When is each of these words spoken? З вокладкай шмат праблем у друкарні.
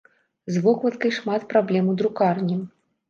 З 0.53 0.61
вокладкай 0.67 1.13
шмат 1.19 1.45
праблем 1.53 1.93
у 1.93 1.95
друкарні. 2.01 2.59